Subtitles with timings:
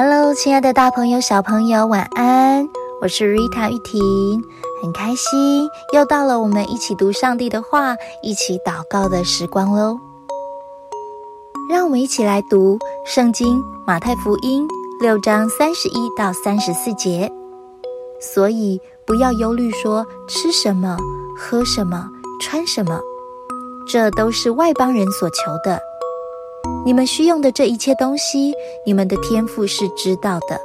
[0.00, 2.68] Hello，亲爱的大朋友、小朋友，晚安！
[3.02, 4.44] 我是 Rita 玉婷，
[4.80, 9.98] 很开心又到了我们一起读上帝的话、一起祷告的时光喽。
[11.68, 14.68] 让我们一起来读圣经马太福音
[15.00, 17.28] 六章三十一到三十四节。
[18.20, 20.96] 所以不要忧虑，说吃什么、
[21.36, 22.08] 喝什么、
[22.40, 23.00] 穿什么，
[23.88, 25.80] 这都是外邦人所求的。
[26.84, 28.54] 你们需用的这一切东西，
[28.86, 30.58] 你们的天赋是知道的。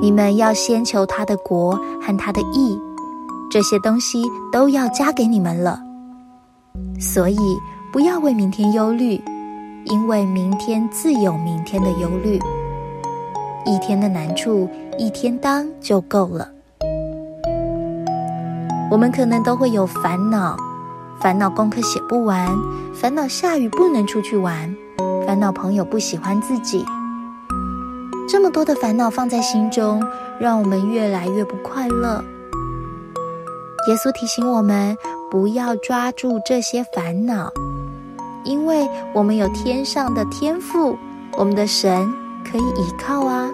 [0.00, 2.80] 你们要先求他的国和他的义，
[3.50, 5.78] 这些东西都要加给你们了。
[6.98, 7.38] 所以
[7.92, 9.22] 不要为明天忧虑，
[9.84, 12.38] 因为明天自有明天的忧虑。
[13.66, 16.48] 一天的难处，一天当就够了。
[18.90, 20.56] 我们可能都会有烦恼，
[21.20, 22.48] 烦恼功课写不完，
[22.92, 24.74] 烦恼下雨不能出去玩。
[25.26, 26.84] 烦恼朋友不喜欢自己，
[28.28, 30.02] 这么多的烦恼放在心中，
[30.38, 32.22] 让我们越来越不快乐。
[33.88, 34.96] 耶稣提醒我们
[35.30, 37.50] 不要抓住这些烦恼，
[38.44, 40.96] 因为我们有天上的天赋，
[41.38, 42.12] 我们的神
[42.50, 43.50] 可以依靠啊。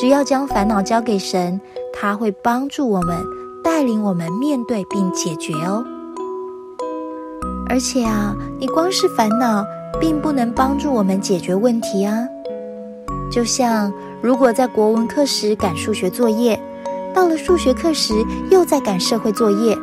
[0.00, 1.60] 只要将烦恼交给神，
[1.92, 3.22] 他会帮助我们，
[3.62, 5.84] 带领我们面对并解决哦。
[7.68, 9.64] 而且啊，你光是烦恼。
[10.00, 12.26] 并不能帮助我们解决问题啊！
[13.30, 16.60] 就像如果在国文课时赶数学作业，
[17.14, 18.12] 到了数学课时
[18.50, 19.78] 又在赶社会作业，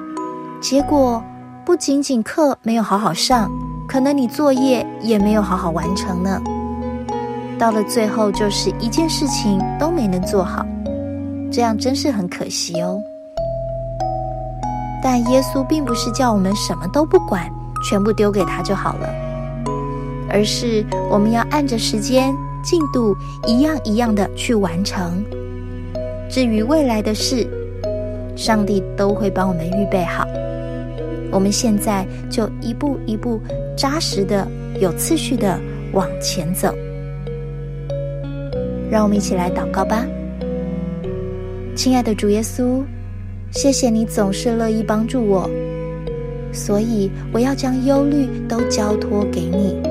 [0.60, 1.24] 结果
[1.64, 3.50] 不仅仅课没有好好上，
[3.88, 6.42] 可能你作业也没有好好完成呢。
[7.58, 10.66] 到了最后，就是一件事情都没能做好，
[11.50, 13.02] 这样真是很可惜哦。
[15.02, 17.50] 但耶稣并不是叫我们什么都不管，
[17.84, 19.10] 全部丢给他就好了。
[20.30, 23.16] 而是我们要按着时间进度
[23.46, 25.24] 一样一样的去完成。
[26.30, 27.46] 至于未来的事，
[28.38, 30.26] 上帝都会帮我们预备好。
[31.30, 33.42] 我们现在就一步一步
[33.78, 34.48] 扎实的、
[34.80, 35.60] 有次序的
[35.92, 36.74] 往前走。
[38.90, 40.06] 让我们一起来祷告吧，
[41.76, 42.84] 亲爱的主耶稣，
[43.52, 45.50] 谢谢你总是乐意帮助我，
[46.52, 49.82] 所以我要将忧虑都交托给你。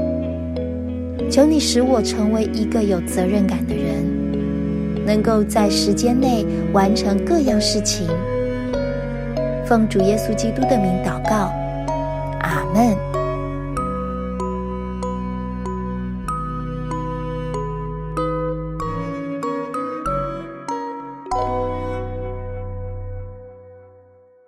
[1.30, 4.04] 求你使我成为一个有责任感的人，
[5.06, 8.08] 能够在时间内完成各样事情。
[9.64, 11.52] 奉主耶稣基督的名祷告，
[12.40, 13.19] 阿门。